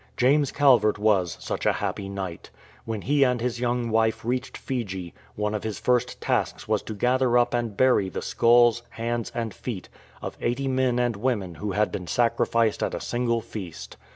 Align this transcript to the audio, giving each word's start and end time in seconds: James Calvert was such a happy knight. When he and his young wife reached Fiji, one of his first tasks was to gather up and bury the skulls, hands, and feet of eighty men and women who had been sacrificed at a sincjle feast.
James 0.17 0.51
Calvert 0.51 0.97
was 0.97 1.37
such 1.39 1.63
a 1.63 1.73
happy 1.73 2.09
knight. 2.09 2.49
When 2.85 3.03
he 3.03 3.23
and 3.23 3.39
his 3.39 3.59
young 3.59 3.91
wife 3.91 4.25
reached 4.25 4.57
Fiji, 4.57 5.13
one 5.35 5.53
of 5.53 5.63
his 5.63 5.77
first 5.77 6.19
tasks 6.19 6.67
was 6.67 6.81
to 6.81 6.95
gather 6.95 7.37
up 7.37 7.53
and 7.53 7.77
bury 7.77 8.09
the 8.09 8.23
skulls, 8.23 8.81
hands, 8.89 9.31
and 9.35 9.53
feet 9.53 9.89
of 10.19 10.37
eighty 10.41 10.67
men 10.67 10.97
and 10.97 11.15
women 11.17 11.53
who 11.53 11.73
had 11.73 11.91
been 11.91 12.07
sacrificed 12.07 12.81
at 12.81 12.95
a 12.95 12.99
sincjle 12.99 13.43
feast. 13.43 13.95